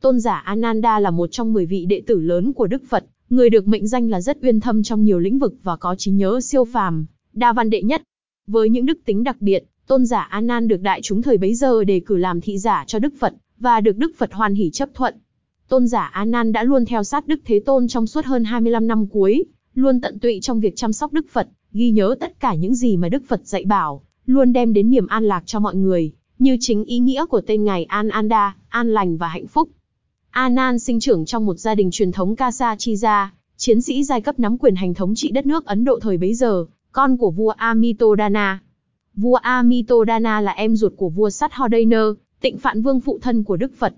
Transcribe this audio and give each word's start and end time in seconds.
tôn 0.00 0.20
giả 0.20 0.34
Ananda 0.34 0.98
là 0.98 1.10
một 1.10 1.26
trong 1.26 1.52
10 1.52 1.66
vị 1.66 1.86
đệ 1.86 2.02
tử 2.06 2.20
lớn 2.20 2.52
của 2.52 2.66
Đức 2.66 2.82
Phật, 2.88 3.04
người 3.30 3.50
được 3.50 3.68
mệnh 3.68 3.86
danh 3.86 4.10
là 4.10 4.20
rất 4.20 4.38
uyên 4.42 4.60
thâm 4.60 4.82
trong 4.82 5.04
nhiều 5.04 5.18
lĩnh 5.18 5.38
vực 5.38 5.54
và 5.62 5.76
có 5.76 5.94
trí 5.94 6.10
nhớ 6.10 6.40
siêu 6.40 6.64
phàm, 6.64 7.06
đa 7.32 7.52
văn 7.52 7.70
đệ 7.70 7.82
nhất. 7.82 8.02
Với 8.46 8.68
những 8.68 8.86
đức 8.86 8.98
tính 9.04 9.24
đặc 9.24 9.36
biệt, 9.40 9.64
tôn 9.86 10.06
giả 10.06 10.20
Anan 10.20 10.68
được 10.68 10.80
đại 10.82 11.00
chúng 11.02 11.22
thời 11.22 11.38
bấy 11.38 11.54
giờ 11.54 11.84
đề 11.84 12.00
cử 12.00 12.16
làm 12.16 12.40
thị 12.40 12.58
giả 12.58 12.84
cho 12.86 12.98
Đức 12.98 13.14
Phật, 13.20 13.34
và 13.58 13.80
được 13.80 13.96
Đức 13.96 14.12
Phật 14.18 14.32
hoan 14.32 14.54
hỷ 14.54 14.70
chấp 14.70 14.88
thuận. 14.94 15.14
Tôn 15.68 15.86
giả 15.86 16.02
Anan 16.02 16.52
đã 16.52 16.62
luôn 16.62 16.84
theo 16.84 17.04
sát 17.04 17.28
Đức 17.28 17.40
Thế 17.44 17.60
Tôn 17.60 17.88
trong 17.88 18.06
suốt 18.06 18.24
hơn 18.24 18.44
25 18.44 18.86
năm 18.86 19.06
cuối, 19.06 19.44
luôn 19.74 20.00
tận 20.00 20.18
tụy 20.18 20.38
trong 20.42 20.60
việc 20.60 20.76
chăm 20.76 20.92
sóc 20.92 21.12
Đức 21.12 21.26
Phật, 21.32 21.48
ghi 21.72 21.90
nhớ 21.90 22.14
tất 22.20 22.40
cả 22.40 22.54
những 22.54 22.74
gì 22.74 22.96
mà 22.96 23.08
Đức 23.08 23.22
Phật 23.28 23.40
dạy 23.44 23.64
bảo, 23.64 24.02
luôn 24.26 24.52
đem 24.52 24.72
đến 24.72 24.90
niềm 24.90 25.06
an 25.06 25.24
lạc 25.24 25.42
cho 25.46 25.60
mọi 25.60 25.74
người, 25.74 26.12
như 26.38 26.56
chính 26.60 26.84
ý 26.84 26.98
nghĩa 26.98 27.26
của 27.26 27.40
tên 27.40 27.64
ngài 27.64 27.84
Ananda, 27.84 28.56
an 28.68 28.88
lành 28.88 29.16
và 29.16 29.28
hạnh 29.28 29.46
phúc. 29.46 29.68
Anan 30.30 30.78
sinh 30.78 31.00
trưởng 31.00 31.24
trong 31.24 31.46
một 31.46 31.54
gia 31.54 31.74
đình 31.74 31.90
truyền 31.90 32.12
thống 32.12 32.36
Kasa 32.36 32.74
Chiza, 32.74 33.26
chiến 33.56 33.80
sĩ 33.80 34.04
giai 34.04 34.20
cấp 34.20 34.38
nắm 34.38 34.58
quyền 34.58 34.74
hành 34.74 34.94
thống 34.94 35.14
trị 35.14 35.30
đất 35.30 35.46
nước 35.46 35.66
Ấn 35.66 35.84
Độ 35.84 35.98
thời 36.02 36.16
bấy 36.16 36.34
giờ, 36.34 36.64
con 36.92 37.16
của 37.16 37.30
vua 37.30 37.50
Amitodana. 37.50 38.60
Vua 39.14 39.34
Amitodana 39.34 40.40
là 40.40 40.52
em 40.52 40.76
ruột 40.76 40.92
của 40.96 41.08
vua 41.08 41.30
Sathodana, 41.30 42.02
tịnh 42.40 42.58
phạn 42.58 42.82
vương 42.82 43.00
phụ 43.00 43.18
thân 43.22 43.44
của 43.44 43.56
Đức 43.56 43.72
Phật. 43.78 43.94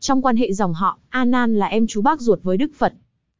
Trong 0.00 0.22
quan 0.22 0.36
hệ 0.36 0.52
dòng 0.52 0.74
họ, 0.74 0.98
Anan 1.08 1.56
là 1.56 1.66
em 1.66 1.86
chú 1.86 2.02
bác 2.02 2.20
ruột 2.20 2.42
với 2.42 2.56
Đức 2.56 2.70
Phật. 2.78 2.94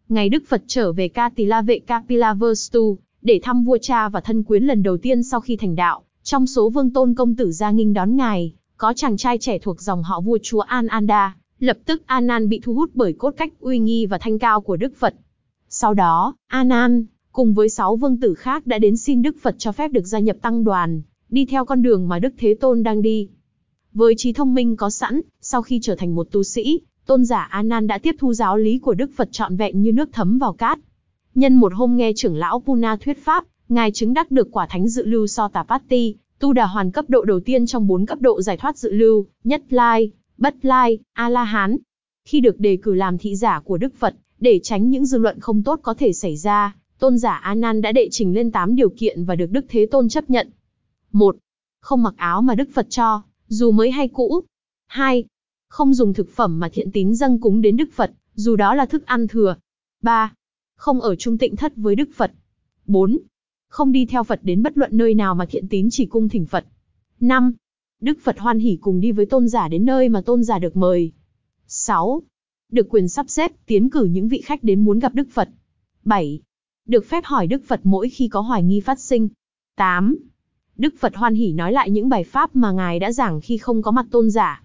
Ngày 0.09 0.29
Đức 0.29 0.43
Phật 0.49 0.63
trở 0.67 0.93
về 0.93 1.09
Katila 1.09 1.63
vệ 1.63 1.79
Kapilavastu, 1.79 2.99
để 3.23 3.41
thăm 3.43 3.65
vua 3.65 3.79
cha 3.83 4.09
và 4.09 4.21
thân 4.21 4.43
quyến 4.43 4.65
lần 4.65 4.83
đầu 4.83 4.97
tiên 4.97 5.23
sau 5.23 5.41
khi 5.41 5.57
thành 5.57 5.75
đạo, 5.75 6.03
trong 6.23 6.47
số 6.47 6.71
vương 6.71 6.91
tôn 6.91 7.15
công 7.15 7.35
tử 7.35 7.53
gia 7.53 7.71
nghinh 7.71 7.93
đón 7.93 8.17
ngài, 8.17 8.53
có 8.77 8.93
chàng 8.97 9.17
trai 9.17 9.39
trẻ 9.39 9.59
thuộc 9.59 9.81
dòng 9.81 10.03
họ 10.03 10.21
vua 10.21 10.39
chúa 10.43 10.61
Ananda. 10.61 11.35
Lập 11.61 11.79
tức 11.85 12.03
A 12.07 12.21
Nan 12.21 12.49
bị 12.49 12.61
thu 12.63 12.75
hút 12.75 12.91
bởi 12.95 13.13
cốt 13.13 13.31
cách 13.37 13.53
uy 13.61 13.79
nghi 13.79 14.07
và 14.07 14.19
thanh 14.19 14.39
cao 14.39 14.61
của 14.61 14.77
Đức 14.77 14.97
Phật. 14.97 15.15
Sau 15.69 15.95
đó, 15.95 16.35
A 16.47 16.65
Nan 16.65 17.05
cùng 17.33 17.55
với 17.55 17.69
sáu 17.69 17.97
vương 17.97 18.21
tử 18.21 18.35
khác 18.35 18.67
đã 18.67 18.79
đến 18.79 18.97
xin 18.97 19.23
Đức 19.23 19.37
Phật 19.43 19.55
cho 19.59 19.73
phép 19.73 19.89
được 19.89 20.07
gia 20.07 20.19
nhập 20.19 20.37
tăng 20.43 20.65
đoàn, 20.65 21.03
đi 21.29 21.45
theo 21.45 21.65
con 21.65 21.83
đường 21.83 22.09
mà 22.09 22.19
Đức 22.19 22.35
Thế 22.39 22.55
Tôn 22.61 22.83
đang 22.83 23.03
đi. 23.03 23.29
Với 23.93 24.15
trí 24.17 24.33
thông 24.33 24.55
minh 24.55 24.77
có 24.77 24.91
sẵn, 24.91 25.21
sau 25.41 25.63
khi 25.63 25.79
trở 25.83 25.95
thành 25.95 26.15
một 26.15 26.29
tu 26.31 26.43
sĩ, 26.43 26.81
tôn 27.07 27.25
giả 27.25 27.41
A 27.51 27.63
Nan 27.63 27.87
đã 27.87 27.99
tiếp 27.99 28.17
thu 28.19 28.33
giáo 28.33 28.57
lý 28.57 28.79
của 28.79 28.95
Đức 28.95 29.11
Phật 29.17 29.29
trọn 29.33 29.57
vẹn 29.57 29.83
như 29.83 29.93
nước 29.93 30.09
thấm 30.13 30.39
vào 30.39 30.53
cát. 30.53 30.79
Nhân 31.35 31.55
một 31.55 31.73
hôm 31.75 31.97
nghe 31.97 32.13
trưởng 32.17 32.37
lão 32.37 32.61
Puna 32.61 32.97
thuyết 32.97 33.25
pháp, 33.25 33.45
ngài 33.69 33.93
chứng 33.93 34.15
đắc 34.15 34.31
được 34.31 34.49
quả 34.53 34.67
thánh 34.71 34.89
dự 34.89 35.07
lưu 35.07 35.27
Sotapatti, 35.27 36.15
tu 36.39 36.53
đà 36.53 36.67
hoàn 36.67 36.91
cấp 36.91 37.05
độ 37.09 37.25
đầu 37.25 37.41
tiên 37.41 37.67
trong 37.67 37.87
bốn 37.87 38.07
cấp 38.07 38.21
độ 38.21 38.43
giải 38.43 38.57
thoát 38.57 38.79
dự 38.79 38.93
lưu, 38.93 39.27
nhất 39.45 39.63
lai, 39.71 40.11
bất 40.41 40.65
lai, 40.65 40.99
A-la-hán. 41.13 41.77
Khi 42.25 42.41
được 42.41 42.61
đề 42.61 42.79
cử 42.83 42.95
làm 42.95 43.19
thị 43.19 43.37
giả 43.37 43.61
của 43.61 43.79
Đức 43.79 43.95
Phật, 43.95 44.15
để 44.39 44.61
tránh 44.63 44.91
những 44.91 45.07
dư 45.07 45.19
luận 45.19 45.41
không 45.41 45.63
tốt 45.63 45.81
có 45.83 45.95
thể 45.95 46.13
xảy 46.13 46.37
ra, 46.37 46.77
tôn 46.99 47.19
giả 47.19 47.33
Anan 47.33 47.81
đã 47.81 47.93
đệ 47.93 48.09
trình 48.11 48.35
lên 48.35 48.51
8 48.51 48.77
điều 48.77 48.91
kiện 48.91 49.25
và 49.25 49.35
được 49.35 49.51
Đức 49.51 49.65
Thế 49.69 49.87
Tôn 49.91 50.09
chấp 50.09 50.31
nhận. 50.31 50.51
1. 51.13 51.37
Không 51.81 52.03
mặc 52.03 52.15
áo 52.17 52.43
mà 52.43 52.55
Đức 52.55 52.69
Phật 52.75 52.87
cho, 52.91 53.23
dù 53.49 53.71
mới 53.71 53.91
hay 53.91 54.09
cũ. 54.09 54.45
2. 54.87 55.25
Không 55.69 55.95
dùng 55.95 56.15
thực 56.15 56.31
phẩm 56.31 56.61
mà 56.61 56.69
thiện 56.73 56.93
tín 56.93 57.15
dâng 57.15 57.41
cúng 57.41 57.61
đến 57.61 57.77
Đức 57.77 57.93
Phật, 57.93 58.13
dù 58.35 58.57
đó 58.57 58.75
là 58.75 58.87
thức 58.87 59.07
ăn 59.07 59.29
thừa. 59.29 59.57
3. 60.03 60.33
Không 60.77 61.01
ở 61.01 61.17
trung 61.17 61.39
tịnh 61.39 61.57
thất 61.57 61.73
với 61.77 61.95
Đức 61.95 62.09
Phật. 62.15 62.33
4. 62.87 63.19
Không 63.69 63.93
đi 63.93 64.07
theo 64.07 64.25
Phật 64.25 64.41
đến 64.43 64.63
bất 64.63 64.79
luận 64.79 64.91
nơi 64.97 65.15
nào 65.15 65.35
mà 65.35 65.47
thiện 65.47 65.69
tín 65.69 65.89
chỉ 65.91 66.07
cung 66.07 66.29
thỉnh 66.29 66.47
Phật. 66.47 66.67
5. 67.21 67.53
Đức 68.01 68.19
Phật 68.23 68.39
hoan 68.39 68.59
hỉ 68.59 68.79
cùng 68.81 69.01
đi 69.01 69.13
với 69.13 69.27
tôn 69.27 69.49
giả 69.49 69.69
đến 69.69 69.85
nơi 69.85 70.09
mà 70.09 70.21
tôn 70.21 70.45
giả 70.45 70.59
được 70.59 70.77
mời. 70.77 71.13
6. 71.67 72.23
Được 72.73 72.87
quyền 72.91 73.09
sắp 73.09 73.27
xếp, 73.29 73.53
tiến 73.67 73.91
cử 73.91 74.05
những 74.05 74.29
vị 74.29 74.41
khách 74.41 74.65
đến 74.65 74.85
muốn 74.85 74.99
gặp 74.99 75.15
Đức 75.15 75.29
Phật. 75.33 75.49
7. 76.05 76.41
Được 76.87 77.07
phép 77.07 77.25
hỏi 77.25 77.47
Đức 77.47 77.63
Phật 77.67 77.81
mỗi 77.85 78.09
khi 78.09 78.29
có 78.29 78.41
hoài 78.41 78.63
nghi 78.63 78.81
phát 78.81 79.01
sinh. 79.01 79.29
8. 79.77 80.17
Đức 80.77 80.95
Phật 80.99 81.17
hoan 81.17 81.35
hỉ 81.35 81.53
nói 81.53 81.73
lại 81.73 81.91
những 81.91 82.09
bài 82.09 82.25
pháp 82.25 82.57
mà 82.57 82.73
Ngài 82.73 82.99
đã 82.99 83.13
giảng 83.13 83.41
khi 83.41 83.59
không 83.59 83.83
có 83.83 83.91
mặt 83.91 84.07
tôn 84.11 84.31
giả. 84.31 84.65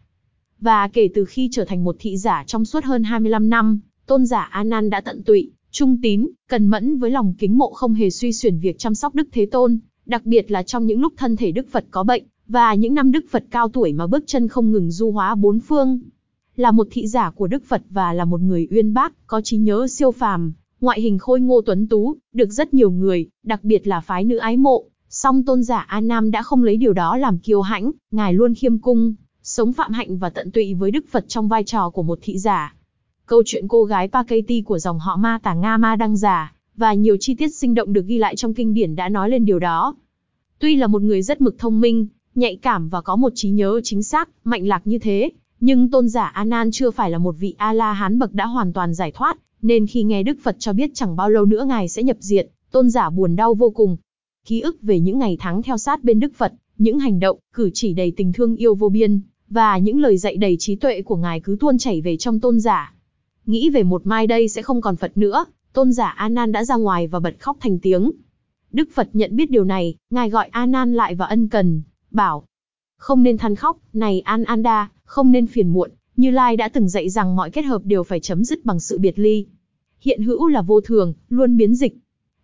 Và 0.60 0.88
kể 0.88 1.10
từ 1.16 1.26
khi 1.26 1.50
trở 1.52 1.66
thành 1.66 1.84
một 1.84 1.96
thị 2.00 2.18
giả 2.18 2.44
trong 2.48 2.66
suốt 2.66 2.84
hơn 2.84 3.04
25 3.04 3.50
năm, 3.50 3.80
tôn 4.06 4.26
giả 4.26 4.42
Anan 4.42 4.90
đã 4.90 5.02
tận 5.02 5.24
tụy, 5.24 5.52
trung 5.72 6.02
tín, 6.02 6.30
cần 6.50 6.68
mẫn 6.68 6.98
với 6.98 7.12
lòng 7.12 7.34
kính 7.38 7.58
mộ 7.58 7.72
không 7.74 7.94
hề 7.94 8.10
suy 8.10 8.34
xuyển 8.34 8.60
việc 8.60 8.80
chăm 8.80 8.96
sóc 8.96 9.16
Đức 9.16 9.28
Thế 9.32 9.46
Tôn, 9.46 9.80
đặc 10.06 10.26
biệt 10.26 10.52
là 10.52 10.64
trong 10.64 10.86
những 10.86 11.02
lúc 11.02 11.14
thân 11.18 11.36
thể 11.36 11.52
Đức 11.52 11.68
Phật 11.72 11.86
có 11.92 12.04
bệnh, 12.04 12.24
và 12.48 12.74
những 12.74 12.94
năm 12.94 13.12
Đức 13.12 13.26
Phật 13.30 13.44
cao 13.52 13.70
tuổi 13.70 13.94
mà 13.94 14.08
bước 14.08 14.24
chân 14.28 14.48
không 14.48 14.72
ngừng 14.72 14.92
du 14.92 15.12
hóa 15.12 15.36
bốn 15.36 15.60
phương. 15.60 16.00
Là 16.56 16.72
một 16.72 16.88
thị 16.92 17.08
giả 17.08 17.30
của 17.30 17.48
Đức 17.48 17.64
Phật 17.68 17.82
và 17.90 18.14
là 18.14 18.26
một 18.26 18.42
người 18.42 18.68
uyên 18.72 18.94
bác, 18.94 19.28
có 19.28 19.42
trí 19.42 19.58
nhớ 19.58 19.88
siêu 19.88 20.12
phàm, 20.12 20.54
ngoại 20.82 21.02
hình 21.02 21.18
khôi 21.18 21.42
ngô 21.42 21.62
tuấn 21.62 21.88
tú, 21.88 22.16
được 22.34 22.50
rất 22.50 22.74
nhiều 22.74 22.92
người, 22.92 23.28
đặc 23.44 23.64
biệt 23.64 23.88
là 23.88 24.00
phái 24.00 24.24
nữ 24.24 24.38
ái 24.38 24.58
mộ. 24.58 24.84
Song 25.10 25.44
tôn 25.44 25.64
giả 25.64 25.80
A 25.80 26.02
Nam 26.02 26.32
đã 26.32 26.44
không 26.44 26.64
lấy 26.64 26.78
điều 26.78 26.94
đó 26.94 27.18
làm 27.18 27.38
kiêu 27.38 27.62
hãnh, 27.62 27.92
ngài 28.12 28.34
luôn 28.34 28.54
khiêm 28.54 28.78
cung, 28.78 29.14
sống 29.44 29.74
phạm 29.74 29.92
hạnh 29.92 30.18
và 30.18 30.30
tận 30.30 30.52
tụy 30.52 30.74
với 30.74 30.92
Đức 30.92 31.06
Phật 31.12 31.26
trong 31.28 31.48
vai 31.48 31.64
trò 31.64 31.90
của 31.90 32.04
một 32.04 32.20
thị 32.22 32.38
giả. 32.38 32.76
Câu 33.26 33.44
chuyện 33.46 33.68
cô 33.68 33.84
gái 33.84 34.08
Pakati 34.08 34.62
của 34.62 34.80
dòng 34.80 35.00
họ 35.00 35.18
Ma 35.18 35.40
Tả 35.44 35.54
Nga 35.54 35.78
Ma 35.78 35.96
đăng 35.96 36.18
giả, 36.18 36.54
và 36.76 36.94
nhiều 36.94 37.18
chi 37.20 37.36
tiết 37.36 37.56
sinh 37.56 37.74
động 37.74 37.94
được 37.94 38.06
ghi 38.06 38.18
lại 38.18 38.36
trong 38.36 38.54
kinh 38.54 38.74
điển 38.74 38.96
đã 38.96 39.10
nói 39.10 39.30
lên 39.30 39.46
điều 39.46 39.60
đó. 39.60 39.96
Tuy 40.60 40.76
là 40.76 40.88
một 40.88 41.02
người 41.02 41.22
rất 41.22 41.42
mực 41.42 41.58
thông 41.58 41.82
minh, 41.82 42.08
nhạy 42.36 42.56
cảm 42.56 42.90
và 42.90 43.02
có 43.02 43.16
một 43.16 43.32
trí 43.36 43.50
nhớ 43.50 43.82
chính 43.84 44.04
xác, 44.04 44.30
mạnh 44.44 44.68
lạc 44.68 44.82
như 44.86 45.00
thế, 45.00 45.32
nhưng 45.60 45.92
tôn 45.92 46.10
giả 46.10 46.26
Anan 46.26 46.72
chưa 46.72 46.92
phải 46.92 47.12
là 47.12 47.18
một 47.18 47.36
vị 47.40 47.56
A-la-hán 47.58 48.20
bậc 48.20 48.34
đã 48.34 48.46
hoàn 48.46 48.74
toàn 48.74 48.94
giải 48.94 49.12
thoát, 49.12 49.38
nên 49.62 49.88
khi 49.88 50.04
nghe 50.04 50.24
Đức 50.24 50.38
Phật 50.44 50.56
cho 50.60 50.74
biết 50.74 50.92
chẳng 50.94 51.16
bao 51.16 51.30
lâu 51.30 51.46
nữa 51.46 51.66
ngài 51.68 51.90
sẽ 51.90 52.04
nhập 52.04 52.18
diệt, 52.20 52.48
tôn 52.72 52.90
giả 52.90 53.10
buồn 53.10 53.36
đau 53.36 53.54
vô 53.54 53.70
cùng. 53.70 53.98
Ký 54.48 54.62
ức 54.62 54.82
về 54.82 55.00
những 55.00 55.20
ngày 55.20 55.38
tháng 55.40 55.62
theo 55.62 55.78
sát 55.78 56.04
bên 56.04 56.20
Đức 56.20 56.36
Phật, 56.36 56.54
những 56.78 57.00
hành 57.00 57.20
động, 57.20 57.40
cử 57.54 57.70
chỉ 57.74 57.94
đầy 57.94 58.12
tình 58.12 58.34
thương 58.34 58.56
yêu 58.56 58.76
vô 58.76 58.90
biên, 58.90 59.22
và 59.50 59.78
những 59.78 60.00
lời 60.00 60.18
dạy 60.18 60.38
đầy 60.38 60.56
trí 60.60 60.76
tuệ 60.76 61.02
của 61.02 61.16
ngài 61.16 61.40
cứ 61.40 61.58
tuôn 61.60 61.78
chảy 61.78 62.02
về 62.02 62.18
trong 62.18 62.40
tôn 62.40 62.60
giả. 62.60 62.94
Nghĩ 63.46 63.70
về 63.70 63.84
một 63.84 64.06
mai 64.06 64.28
đây 64.28 64.48
sẽ 64.48 64.62
không 64.62 64.82
còn 64.82 64.96
Phật 64.96 65.18
nữa, 65.18 65.46
tôn 65.74 65.94
giả 65.94 66.08
Anan 66.08 66.52
đã 66.52 66.64
ra 66.64 66.76
ngoài 66.76 67.08
và 67.08 67.20
bật 67.20 67.36
khóc 67.40 67.58
thành 67.60 67.80
tiếng. 67.80 68.12
Đức 68.72 68.90
Phật 68.94 69.10
nhận 69.14 69.36
biết 69.36 69.52
điều 69.52 69.64
này, 69.64 69.96
ngài 70.10 70.30
gọi 70.30 70.48
Anan 70.48 70.94
lại 70.94 71.16
và 71.16 71.26
ân 71.26 71.48
cần, 71.48 71.82
bảo, 72.16 72.46
không 72.98 73.24
nên 73.24 73.38
than 73.38 73.56
khóc, 73.56 73.78
này 73.94 74.22
An 74.22 74.44
Anda, 74.44 74.90
không 75.04 75.32
nên 75.32 75.48
phiền 75.48 75.68
muộn, 75.68 75.92
Như 76.18 76.32
Lai 76.32 76.58
đã 76.58 76.70
từng 76.70 76.90
dạy 76.90 77.10
rằng 77.10 77.36
mọi 77.36 77.52
kết 77.52 77.62
hợp 77.62 77.82
đều 77.86 78.04
phải 78.04 78.20
chấm 78.20 78.44
dứt 78.44 78.66
bằng 78.66 78.80
sự 78.80 79.00
biệt 79.00 79.20
ly. 79.20 79.46
Hiện 80.00 80.22
hữu 80.22 80.48
là 80.48 80.62
vô 80.62 80.82
thường, 80.82 81.14
luôn 81.30 81.58
biến 81.58 81.76
dịch. 81.76 81.98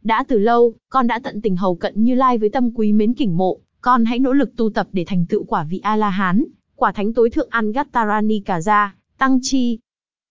Đã 0.04 0.24
từ 0.28 0.38
lâu, 0.38 0.74
con 0.90 1.08
đã 1.08 1.20
tận 1.20 1.42
tình 1.42 1.56
hầu 1.56 1.76
cận 1.76 2.04
Như 2.04 2.16
Lai 2.16 2.38
với 2.38 2.50
tâm 2.50 2.72
quý 2.76 2.94
mến 2.94 3.14
kỉnh 3.14 3.38
mộ, 3.38 3.59
con 3.82 4.06
hãy 4.06 4.20
nỗ 4.20 4.34
lực 4.34 4.56
tu 4.58 4.70
tập 4.70 4.88
để 4.92 5.04
thành 5.08 5.26
tựu 5.26 5.44
quả 5.44 5.64
vị 5.64 5.80
A-la-hán, 5.80 6.44
quả 6.76 6.92
thánh 6.92 7.14
tối 7.14 7.30
thượng 7.30 7.50
Angattarani 7.50 8.40
cả 8.40 8.62
gia 8.62 8.96
tăng 9.18 9.40
chi. 9.42 9.80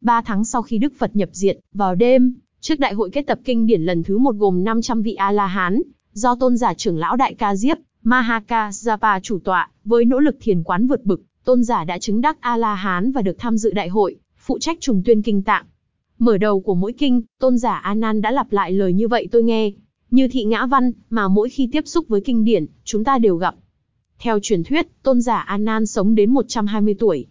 Ba 0.01 0.23
tháng 0.23 0.45
sau 0.45 0.63
khi 0.63 0.79
Đức 0.79 0.93
Phật 0.99 1.17
nhập 1.17 1.29
diệt, 1.33 1.59
vào 1.75 1.95
đêm, 1.95 2.35
trước 2.61 2.79
đại 2.79 2.95
hội 2.95 3.11
kết 3.11 3.23
tập 3.23 3.39
kinh 3.45 3.67
điển 3.67 3.83
lần 3.83 4.03
thứ 4.03 4.19
một 4.19 4.37
gồm 4.37 4.65
500 4.65 5.03
vị 5.03 5.15
A-la-hán, 5.15 5.83
do 6.13 6.35
tôn 6.35 6.57
giả 6.57 6.75
trưởng 6.75 6.99
lão 6.99 7.17
Đại 7.17 7.35
Ca 7.35 7.57
Diếp, 7.57 7.79
Mahaka 8.03 8.71
Japa 8.71 9.21
chủ 9.21 9.39
tọa, 9.39 9.71
với 9.85 10.05
nỗ 10.05 10.21
lực 10.21 10.37
thiền 10.41 10.63
quán 10.63 10.87
vượt 10.87 11.05
bực, 11.05 11.23
tôn 11.45 11.65
giả 11.65 11.85
đã 11.85 11.99
chứng 11.99 12.21
đắc 12.21 12.41
A-la-hán 12.41 13.13
và 13.13 13.23
được 13.23 13.39
tham 13.39 13.59
dự 13.59 13.73
đại 13.73 13.89
hội, 13.89 14.17
phụ 14.39 14.59
trách 14.59 14.81
trùng 14.81 15.03
tuyên 15.05 15.23
kinh 15.23 15.43
tạng. 15.43 15.65
Mở 16.19 16.39
đầu 16.39 16.61
của 16.61 16.75
mỗi 16.75 16.93
kinh, 16.93 17.23
tôn 17.39 17.59
giả 17.59 17.75
Anan 17.75 18.21
đã 18.21 18.31
lặp 18.31 18.53
lại 18.53 18.73
lời 18.73 18.93
như 18.93 19.09
vậy 19.09 19.29
tôi 19.33 19.43
nghe, 19.43 19.73
như 20.11 20.29
thị 20.29 20.45
ngã 20.45 20.67
văn, 20.67 20.93
mà 21.11 21.29
mỗi 21.29 21.49
khi 21.49 21.69
tiếp 21.73 21.83
xúc 21.87 22.09
với 22.09 22.21
kinh 22.21 22.45
điển, 22.45 22.67
chúng 22.85 23.05
ta 23.05 23.19
đều 23.19 23.37
gặp. 23.37 23.55
Theo 24.19 24.39
truyền 24.43 24.65
thuyết, 24.65 25.03
tôn 25.03 25.21
giả 25.21 25.37
Anan 25.37 25.87
sống 25.87 26.15
đến 26.15 26.31
120 26.31 26.95
tuổi. 26.99 27.27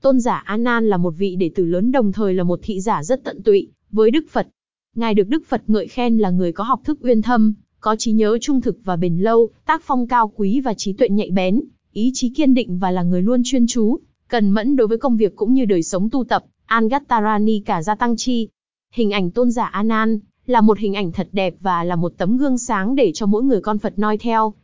Tôn 0.00 0.20
giả 0.20 0.34
Anan 0.34 0.88
là 0.88 0.96
một 0.96 1.10
vị 1.10 1.36
đệ 1.36 1.50
tử 1.54 1.64
lớn 1.64 1.92
đồng 1.92 2.12
thời 2.12 2.34
là 2.34 2.44
một 2.44 2.60
thị 2.62 2.80
giả 2.80 3.02
rất 3.02 3.24
tận 3.24 3.42
tụy, 3.42 3.68
với 3.90 4.10
Đức 4.10 4.24
Phật. 4.30 4.48
Ngài 4.94 5.14
được 5.14 5.28
Đức 5.28 5.42
Phật 5.48 5.62
ngợi 5.66 5.86
khen 5.86 6.18
là 6.18 6.30
người 6.30 6.52
có 6.52 6.64
học 6.64 6.80
thức 6.84 6.98
uyên 7.02 7.22
thâm, 7.22 7.54
có 7.80 7.96
trí 7.96 8.12
nhớ 8.12 8.38
trung 8.40 8.60
thực 8.60 8.76
và 8.84 8.96
bền 8.96 9.18
lâu, 9.18 9.50
tác 9.66 9.82
phong 9.84 10.06
cao 10.06 10.32
quý 10.36 10.60
và 10.60 10.74
trí 10.74 10.92
tuệ 10.92 11.08
nhạy 11.08 11.30
bén, 11.30 11.60
ý 11.92 12.10
chí 12.14 12.28
kiên 12.28 12.54
định 12.54 12.78
và 12.78 12.90
là 12.90 13.02
người 13.02 13.22
luôn 13.22 13.42
chuyên 13.44 13.66
chú, 13.66 13.98
cần 14.28 14.50
mẫn 14.50 14.76
đối 14.76 14.86
với 14.86 14.98
công 14.98 15.16
việc 15.16 15.36
cũng 15.36 15.54
như 15.54 15.64
đời 15.64 15.82
sống 15.82 16.10
tu 16.10 16.24
tập, 16.24 16.44
Angattarani 16.66 17.60
cả 17.60 17.82
gia 17.82 17.94
tăng 17.94 18.16
chi. 18.16 18.48
Hình 18.94 19.10
ảnh 19.10 19.30
tôn 19.30 19.50
giả 19.50 19.64
Anan 19.64 20.18
là 20.46 20.60
một 20.60 20.78
hình 20.78 20.94
ảnh 20.94 21.12
thật 21.12 21.28
đẹp 21.32 21.54
và 21.60 21.84
là 21.84 21.96
một 21.96 22.12
tấm 22.16 22.36
gương 22.36 22.58
sáng 22.58 22.94
để 22.94 23.12
cho 23.14 23.26
mỗi 23.26 23.42
người 23.42 23.60
con 23.60 23.78
Phật 23.78 23.98
noi 23.98 24.18
theo. 24.18 24.54